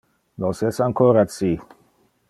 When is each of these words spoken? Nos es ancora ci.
Nos 0.43 0.63
es 0.69 0.81
ancora 0.87 1.27
ci. 1.37 1.53